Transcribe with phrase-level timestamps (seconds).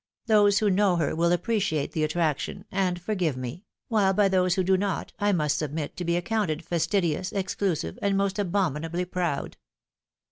[0.25, 4.63] Those who know her wUl appreciate the attraction, and forgive me; while by those who
[4.63, 9.57] do not, I must submit to be accounted fastidious, exclusive, and most abominably proud."